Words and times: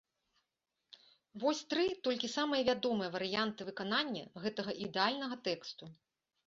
Вось 1.43 1.61
тры 1.73 1.85
толькі 2.07 2.31
самыя 2.37 2.61
вядомыя 2.71 3.13
варыянты 3.17 3.61
выканання 3.69 4.23
гэтага 4.49 4.71
ідэальнага 4.89 5.35
тэксту. 5.49 5.83